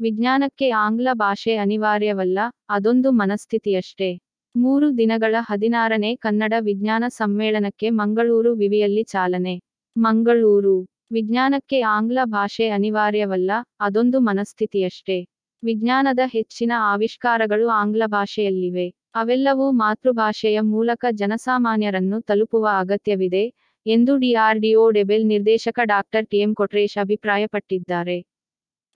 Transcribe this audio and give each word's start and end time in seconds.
ವಿಜ್ಞಾನಕ್ಕೆ 0.00 0.70
ಆಂಗ್ಲ 0.70 1.08
ಭಾಷೆ 1.12 1.56
ಅನಿವಾರ್ಯವಲ್ಲ, 1.56 2.38
ಅದೊಂದು 2.70 3.12
ಮನಸ್ಥಿತಿಯಷ್ಟೇ. 3.12 4.18
ಮೂರು 4.54 4.98
ದಿನಗಳ 4.98 5.34
ಹದಿನಾರನೇ 5.40 6.16
ಕನ್ನಡ 6.16 6.54
ವಿಜ್ಞಾನ 6.58 7.04
ಸಮ್ಮೇಳನಕ್ಕೆ 7.08 7.90
ಮಂಗಳೂರು 7.90 8.54
ವಿವಿಯಲ್ಲಿ 8.54 9.02
ಚಾಲನೆ. 9.02 9.60
ಮಂಗಳೂರು. 9.96 10.86
ವಿಜ್ಞಾನಕ್ಕೆ 11.12 11.80
ಆಂಗ್ಲ 11.80 12.18
ಭಾಷೆ 12.24 12.68
ಅನಿವಾರ್ಯವಲ್ಲ, 12.68 13.50
ಅದೊಂದು 13.80 14.20
ಮನಸ್ಥಿತಿಯಷ್ಟೇ. 14.20 15.18
ವಿಜ್ಞಾನದ 15.62 16.18
ಹೆಚ್ಚಿನ 16.26 16.72
ಆವಿಷ್ಕಾರಗಳು 16.76 17.68
ಆಂಗ್ಲ 17.68 18.02
ಭಾಷೆಯಲ್ಲಿವೆ. 18.06 18.94
ಅವೆಲ್ಲವೂ 19.14 19.70
ಮಾತೃಭಾಷೆಯ 19.72 20.60
ಮೂಲಕ 20.60 21.04
ಜನಸಾಮಾನ್ಯರನ್ನು 21.10 22.20
ತಲುಪುವ 22.20 22.66
ಅಗತ್ಯವಿದೆ, 22.78 23.44
ಎಂದು 23.86 24.16
ಡಿಆರ್ಡಿಒ 24.16 24.90
ಡೆಬೆಲ್ 24.90 25.26
ನಿರ್ದೇಶಕ 25.26 25.80
ಡಾಕ್ಟರ್ 25.84 26.28
ಟಿಎಂ 26.28 26.54
ಕೊಟ್ರೇಶ್ 26.54 26.98
ಅಭಿಪ್ರಾಯಪಟ್ಟಿದ್ದಾರೆ. 26.98 28.18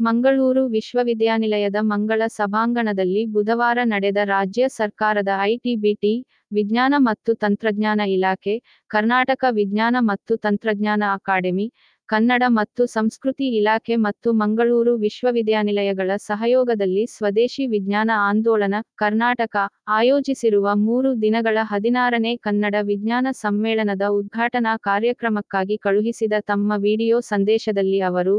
ಮಂಗಳೂರು 0.01 0.63
ವಿಶ್ವವಿದ್ಯಾನಿಲಯದ 0.67 1.79
ಮಂಗಳ 1.83 2.23
ಸಭಾಂಗಣದಲ್ಲಿ 2.37 3.23
ಬುಧವಾರ 3.27 3.79
ನಡೆದ 3.85 4.21
ರಾಜ್ಯ 4.27 4.65
ಸರ್ಕಾರದ 4.71 5.29
ಐಟಿಬಿಟಿ 5.45 6.15
ವಿಜ್ಞಾನ 6.53 6.95
ಮತ್ತು 6.99 7.31
ತಂತ್ರಜ್ಞಾನ 7.35 8.01
ಇಲಾಖೆ, 8.09 8.55
ಕರ್ನಾಟಕ 8.91 9.45
ವಿಜ್ಞಾನ 9.51 9.97
ಮತ್ತು 10.01 10.33
ತಂತ್ರಜ್ಞಾನ 10.37 11.03
ಅಕಾಡೆಮಿ, 11.15 11.67
ಕನ್ನಡ 12.09 12.43
ಮತ್ತು 12.51 12.83
ಸಂಸ್ಕೃತಿ 12.87 13.47
ಇಲಾಖೆ 13.57 13.95
ಮತ್ತು 13.99 14.29
ಮಂಗಳೂರು 14.33 14.93
ವಿಶ್ವವಿದ್ಯಾನಿಲಯಗಳ 14.97 16.11
ಸಹಯೋಗದಲ್ಲಿ 16.27 17.05
ಸ್ವದೇಶಿ 17.07 17.65
ವಿಜ್ಞಾನ 17.67 18.11
ಆಂದೋಲನ, 18.23 18.75
ಕರ್ನಾಟಕ, 18.97 19.57
ಆಯೋಜಿಸಿರುವ 19.91 20.69
ಮೂರು 20.85 21.13
ದಿನಗಳ 21.23 21.59
ಹದಿನಾರನೇ 21.65 22.35
ಕನ್ನಡ 22.39 22.75
ವಿಜ್ಞಾನ 22.83 23.27
ಸಮ್ಮೇಳನದ 23.37 24.07
ಉದ್ಘಾಟನಾ 24.13 24.75
ಕಾರ್ಯಕ್ರಮಕ್ಕಾಗಿ 24.83 25.79
ಕಳುಹಿಸಿದ 25.79 26.35
ತಮ್ಮ 26.45 26.73
ವಿಡಿಯೋ 26.81 27.19
ಸಂದೇಶದಲ್ಲಿ 27.29 28.01
ಅವರು 28.03 28.37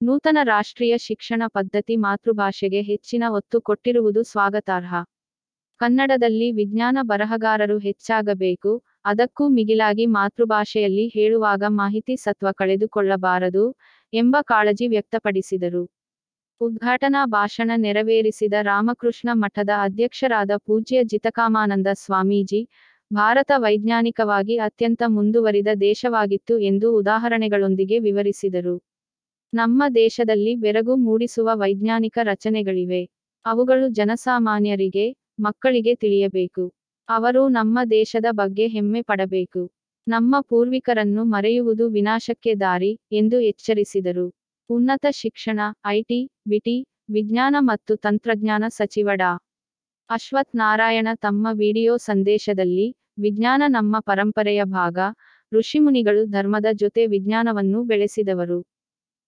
ನೂತನ 0.00 0.38
ರಾಷ್ಟ್ರೀಯ 0.42 0.98
ಶಿಕ್ಷಣ 0.98 1.42
ಪದ್ಧತಿ 1.46 1.96
ಮಾತೃಭಾಷೆಗೆ 1.96 2.82
ಹೆಚ್ಚಿನ 2.82 3.24
ಒತ್ತು 3.28 3.60
ಕೊಟ್ಟಿರುವುದು 3.60 4.22
ಸ್ವಾಗತಾರ್ಹ. 4.22 4.92
ಕನ್ನಡದಲ್ಲಿ 5.80 6.52
ವಿಜ್ಞಾನ 6.52 6.98
ಬರಹಗಾರರು 7.02 7.78
ಹೆಚ್ಚಾಗಬೇಕು, 7.78 8.84
ಅದಕ್ಕೂ 9.04 9.48
ಮಿಗಿಲಾಗಿ 9.48 10.06
ಮಾತೃಭಾಷೆಯಲ್ಲಿ 10.06 11.06
ಹೇಳುವಾಗ 11.08 11.62
ಮಾಹಿತಿ 11.68 12.16
ಸತ್ವ 12.16 12.52
ಕಳೆದುಕೊಳ್ಳಬಾರದು 12.52 13.64
ಎಂಬ 14.12 14.36
ಕಾಳಜಿ 14.42 14.88
ವ್ಯಕ್ತಪಡಿಸಿದರು. 14.88 15.82
ಉದ್ಘಾಟನಾ 16.60 17.26
ಭಾಷಣ 17.26 17.70
ನೆರವೇರಿಸಿದ 17.76 18.52
ರಾಮಕೃಷ್ಣ 18.62 19.28
ಮಠದ 19.34 19.70
ಅಧ್ಯಕ್ಷರಾದ 19.80 20.50
ಪೂಜ್ಯ 20.56 21.04
ಜಿತಕಾಮಾನಂದ 21.04 21.86
ಸ್ವಾಮೀಜಿ, 21.94 22.68
ಭಾರತ 23.10 23.50
ವೈಜ್ಞಾನಿಕವಾಗಿ 23.56 24.56
ಅತ್ಯಂತ 24.58 25.02
ಮುಂದುವರಿದ 25.08 25.68
ದೇಶವಾಗಿತ್ತು 25.80 26.58
ಎಂದು 26.58 26.96
ಉದಾಹರಣೆಗಳೊಂದಿಗೆ 26.96 27.98
ವಿವರಿಸಿದರು. 27.98 28.76
ನಮ್ಮ 29.52 29.82
ದೇಶದಲ್ಲಿ 29.94 30.56
ಬೆರಗು 30.56 30.96
ಮೂಡಿಸುವ 30.96 31.50
ವೈಜ್ಞಾನಿಕ 31.54 32.18
ರಚನೆಗಳಿವೆ. 32.22 33.10
ಅವುಗಳು 33.44 33.88
ಜನಸಾಮಾನ್ಯರಿಗೆ, 33.88 35.16
ಮಕ್ಕಳಿಗೆ 35.40 35.94
ತಿಳಿಯಬೇಕು. 35.94 36.72
ಅವರು 37.08 37.48
ನಮ್ಮ 37.48 37.78
ದೇಶದ 37.90 38.24
ಬಗ್ಗೆ 38.30 38.66
ಹೆಮ್ಮೆ 38.66 39.02
ಪಡಬೇಕು. 39.02 39.72
ನಮ್ಮ 40.08 40.36
ಪೂರ್ವಿಕರನ್ನು 40.40 41.24
ಮರೆಯುವುದು 41.24 41.88
ವಿನಾಶಕ್ಕೆ 41.88 42.54
ದಾರಿ 42.54 43.00
ಎಂದು 43.12 43.40
ಎಚ್ಚರಿಸಿದರು. 43.40 44.26
ಉನ್ನತ 44.70 45.06
ಶಿಕ್ಷಣ 45.10 45.60
ಐಟಿ 45.86 46.30
ಬಿಟಿ 46.48 46.86
ವಿಜ್ಞಾನ 47.10 47.56
ಮತ್ತು 47.58 47.96
ತಂತ್ರಜ್ಞಾನ 47.96 48.64
ಸಚಿವ 48.68 49.08
ಡಾ. 49.14 49.38
ಅಶ್ವಥ್ 50.10 50.56
ನಾರಾಯಣ 50.56 51.08
ತಮ್ಮ 51.14 51.48
ವಿಡಿಯೋ 51.52 51.96
ಸಂದೇಶದಲ್ಲಿ, 51.96 52.96
ವಿಜ್ಞಾನ 53.18 53.62
ನಮ್ಮ 53.68 53.96
ಪರಂಪರೆಯ 54.00 54.64
ಭಾಗ, 54.64 54.98
ಋಷಿಮುನಿಗಳು 55.52 56.26
ಧರ್ಮದ 56.26 56.66
ಜೊತೆ 56.72 57.06
ವಿಜ್ಞಾನವನ್ನು 57.06 57.84
ಬೆಳೆಸಿದವರು. 57.84 58.58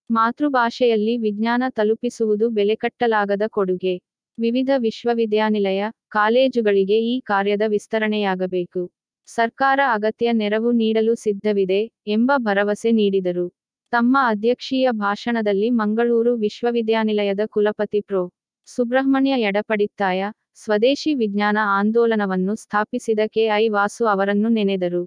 ಮಾತೃಭಾಷೆಯಲ್ಲಿ 0.09 1.17
ವಿಜ್ಞಾನ 1.17 1.63
ತಲುಪಿಸುವುದು 1.69 2.49
ಬೆಲೆಕಟ್ಟಲಾಗದ 2.49 3.41
ಕೊಡುಗೆ. 3.47 3.93
ವಿವಿಧ 4.37 4.69
ವಿಶ್ವವಿದ್ಯಾನಿಲಯ, 4.77 5.81
ಕಾಲೇಜುಗಳಿಗೆ 6.09 6.97
ಈ 7.03 7.19
ಕಾರ್ಯದ 7.19 7.61
ವಿಸ್ತರಣೆಯಾಗಬೇಕು. 7.67 8.91
ಸರ್ಕಾರ 9.29 9.79
ಅಗತ್ಯ 9.93 10.33
ನೆರವು 10.33 10.71
ನೀಡಲು 10.71 11.15
ಸಿದ್ಧವಿದೆ 11.15 11.81
ಎಂಬ 12.07 12.31
ಭರವಸೆ 12.37 12.91
ನೀಡಿದರು. 12.91 13.47
ತಮ್ಮ 13.93 14.17
ಅಧ್ಯಕ್ಷೀಯ 14.27 14.87
ಭಾಷಣದಲ್ಲಿ 14.91 15.69
ಮಂಗಳೂರು 15.69 16.33
ವಿಶ್ವವಿದ್ಯಾನಿಲಯದ 16.35 17.39
ಕುಲಪತಿ 17.45 18.01
ಪ್ರೊ. 18.01 18.23
ಸುಬ್ರಹ್ಮಣ್ಯ 18.67 19.33
ಎಡಪಡಿತ್ತಾಯ 19.41 20.21
ಸ್ವದೇಶಿ 20.55 21.13
ವಿಜ್ಞಾನ 21.13 21.57
ಆಂದೋಲನವನ್ನು 21.79 22.55
ಸ್ಥಾಪಿಸಿದ 22.55 23.19
ಕೆಐ 23.27 23.69
ವಾಸು 23.69 24.05
ಅವರನ್ನು 24.05 24.49
ನೆನೆದರು. 24.49 25.03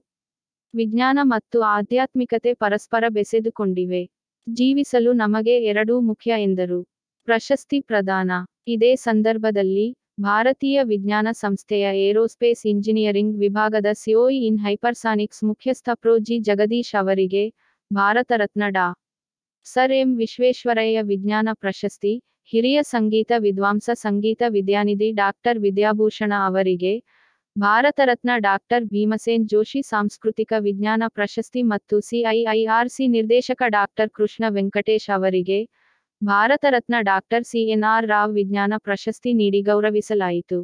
ವಿಜ್ಞಾನ 0.75 1.19
ಮತ್ತು 1.23 1.61
ಆಧ್ಯಾತ್ಮಿಕತೆ 1.61 2.55
ಪರಸ್ಪರ 2.55 3.05
ಬೆಸೆದುಕೊಂಡಿವೆ. 3.09 4.03
ಜೀವಿಸಲು 4.47 5.13
ನಮಗೆ 5.13 5.65
ಎರಡೂ 5.65 6.01
ಮುಖ್ಯ 6.01 6.33
ಎಂದರು. 6.39 6.81
ಪ್ರಶಸ್ತಿ 7.29 7.81
ಪ್ರದಾನ. 7.81 8.31
ಇದೇ 8.67 8.97
ಸಂದರ್ಭದಲ್ಲಿ 8.97 9.87
ಭಾರತೀಯ 10.21 10.81
ವಿಜ್ಞಾನ 10.83 11.29
ಸಂಸ್ಥೆಯ 11.33 12.09
ಏರೋಸ್ಪೇಸ್ 12.09 12.67
ಇಂಜಿನಿಯರಿಂಗ್ 12.67 13.39
ವಿಭಾಗದ 13.39 13.87
ಸಿಒಇ 13.93 14.47
ಇನ್ 14.47 14.59
ಹೈಪರ್ಸಾನಿಕ್ಸ್ 14.59 15.45
ಮುಖ್ಯಸ್ಥ 15.45 15.89
ಪ್ರೊ 15.95 16.19
ಜಿ 16.19 16.39
ಜಗದೀಶ್ 16.39 16.95
ಅವರಿಗೆ 17.01 17.45
ಭಾರತ 17.91 18.33
ರತ್ನ 18.37 18.63
ಡಾ. 18.69 18.87
ಸರ್ 19.67 19.93
ಎಂ 19.93 20.17
ವಿಶ್ವೇಶ್ವರಯ್ಯ 20.17 21.03
ವಿಜ್ಞಾನ 21.03 21.49
ಪ್ರಶಸ್ತಿ, 21.55 22.15
ಹಿರಿಯ 22.53 22.83
ಸಂಗೀತ 22.83 23.33
ವಿದ್ವಾಂಸ 23.39 23.91
ಸಂಗೀತ 23.95 24.43
ವಿದ್ಯಾನಿಧಿ 24.49 25.13
ಡಾಕ್ಟರ್ 25.13 25.59
ವಿದ್ಯಾಭೂಷಣ 25.59 26.33
ಅವರಿಗೆ 26.47 26.95
ಭಾರತ 27.57 28.01
ರತ್ನ 28.05 28.31
ಡಾಕ್ಟರ್ 28.37 28.85
ಭೀಮಸೇನ್ 28.85 29.45
ಜೋಶಿ, 29.49 29.81
ಸಾಂಸ್ಕೃತಿಕ 29.83 30.53
ವಿಜ್ಞಾನ 30.59 31.03
ಪ್ರಶಸ್ತಿ 31.09 31.63
ಮತ್ತು 31.63 32.01
ಸಿಐಐಆರ್ಸಿ 32.01 33.05
ನಿರ್ದೇಶಕ 33.07 33.63
ಡಾಕ್ಟರ್ 33.69 34.11
ಕೃಷ್ಣ 34.11 34.45
ವೆಂಕಟೇಶ್ 34.49 35.07
ಅವರಿಗೆ 35.11 35.59
ಭಾರತ 36.23 36.65
ರತ್ನ 36.69 36.95
ಡಾಕ್ಟರ್ 37.01 37.45
ಸಿಎನ್ಆರ್ 37.45 38.07
ರಾವ್ 38.07 38.33
ವಿಜ್ಞಾನ 38.33 38.73
ಪ್ರಶಸ್ತಿ 38.79 39.33
ನೀಡಿ 39.33 39.61
ಗೌರವಿಸಲಾಯಿತು. 39.63 40.59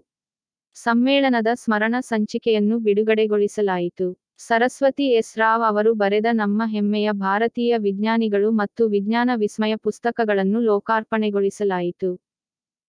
ಸಮ್ಮೇಳನದ 0.77 1.53
ಸ್ಮರಣ 1.55 1.95
ಸಂಚಿಕೆಯನ್ನು 2.01 2.79
ಬಿಡುಗಡೆಗೊಳಿಸಲಾಯಿತು. 2.79 4.09
ಸರಸ್ವತಿ 4.39 5.07
ಎಸ್ 5.13 5.35
ರಾವ್ 5.39 5.65
ಅವರು 5.65 5.93
ಬರೆದ 5.95 6.27
ನಮ್ಮ 6.33 6.63
ಹೆಮ್ಮೆಯ 6.67 7.11
ಭಾರತೀಯ 7.13 7.75
ವಿಜ್ಞಾನಿಗಳು 7.79 8.51
ಮತ್ತು 8.53 8.89
ವಿಜ್ಞಾನ 8.89 9.31
ವಿಸ್ಮಯ 9.37 9.77
ಪುಸ್ತಕಗಳನ್ನು 9.77 10.61
ಲೋಕಾರ್ಪಣೆಗೊಳಿಸಲಾಯಿತು. 10.61 12.11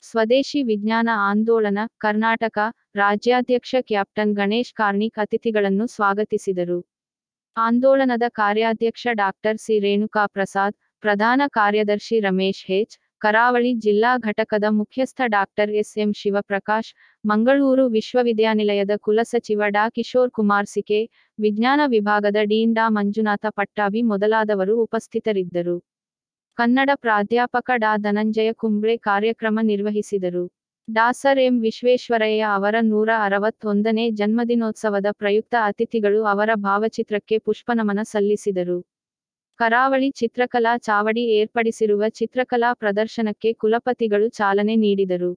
ಸ್ವದೇಶಿ 0.04 0.64
ವಿಜ್ಞಾನ 0.64 1.10
ಆಂದೋಲನ 1.30 1.80
ಕರ್ನಾಟಕ 1.98 2.58
ರಾಜ್ಯಾಧ್ಯಕ್ಷ 2.96 3.76
ಕ್ಯಾಪ್ಟನ್ 3.82 4.34
ಗಣೇಶ್ 4.34 4.74
ಕಾರ್ಣಿಕ್ 4.74 5.20
ಅತಿಥಿಗಳನ್ನು 5.20 5.88
ಸ್ವಾಗತಿಸಿದರು. 5.88 6.80
ಆಂದೋಲನದ 7.58 8.24
ಕಾರ್ಯಾಧ್ಯಕ್ಷ 8.34 9.08
ಡಾಕ್ಟರ್ 9.14 9.58
ಸಿ. 9.58 9.80
ರೇಣುಕಾ 9.80 10.28
ಪ್ರಸಾದ್ 10.28 10.76
ಪ್ರಧಾನ 11.04 11.42
ಕಾರ್ಯದರ್ಶಿ 11.50 12.20
ರಮೇಶ್ 12.20 12.64
ಹೆಚ್, 12.66 12.96
ಕರಾವಳಿ 13.20 13.74
ಜಿಲ್ಲಾ 13.76 14.18
ಘಟಕದ 14.18 14.64
ಮುಖ್ಯಸ್ಥ 14.70 15.22
doctor 15.28 15.72
S. 15.72 15.98
M. 15.98 16.14
Shivaprakash, 16.14 16.92
Mangaluru 17.26 17.86
ವಿಶ್ವವಿದ್ಯಾನಿಲಯದ 17.88 18.92
ಕುಲಸಚಿವ 18.98 19.62
ಡಾ. 19.70 19.90
ಕಿಶೋರ್ 19.90 20.32
ಕುಮಾರ್ 20.32 20.66
ಸಿಕೆ, 20.66 21.02
ವಿಜ್ಞಾನ 21.40 21.82
ವಿಭಾಗದ 21.88 22.42
ಡೀನ್ 22.44 22.76
ಡಾ. 22.76 22.90
ಮಂಜುನಾಥ 22.90 23.46
ಪಟ್ಟಾಭಿ 23.56 24.02
ಮೊದಲಾದವರು 24.04 24.76
ಉಪಸ್ಥಿತರಿದ್ದರು. 24.84 25.78
ಕನ್ನಡ 26.58 26.90
ಪ್ರಾಧ್ಯಾಪಕ 26.96 27.72
ಡಾ 27.76 27.92
ಧನಂಜಯ 27.98 28.50
ಕುಂಬ್ಳೆ 28.54 28.98
ಕಾರ್ಯಕ್ರಮ 28.98 29.60
ನಿರ್ವಹಿಸಿದರು. 29.62 30.44
ಡಾಸರ್ 30.88 31.40
ಎಂ 31.40 31.56
ವಿಶ್ವೇಶ್ವರಯ್ಯ 31.60 32.44
ಅವರ 32.56 32.76
ನೂರ 32.82 33.10
ಅರವತ್ತೊಂದನೇ 33.18 34.06
ಜನ್ಮದಿನೋತ್ಸವದ 34.12 35.06
ಪ್ರಯುಕ್ತ 35.12 35.56
ಅತಿಥಿಗಳು 35.62 36.20
ಅವರ 36.24 36.50
ಭಾವಚಿತ್ರಕ್ಕೆ 36.60 37.38
ಪುಷ್ಪನಮನ 37.40 38.00
ಸಲ್ಲಿಸಿದರು. 38.04 38.78
ಕರಾವಳಿ 39.60 40.10
ಚಿತ್ರಕಲಾ 40.12 40.78
ಚಾವಡಿ 40.80 41.24
ಏರ್ಪಡಿಸಿರುವ 41.40 42.04
ಚಿತ್ರಕಲಾ 42.10 42.74
ಪ್ರದರ್ಶನಕ್ಕೆ 42.74 43.52
ಕುಲಪತಿಗಳು 43.54 44.30
ಚಾಲನೆ 44.32 44.76
ನೀಡಿದರು. 44.76 45.32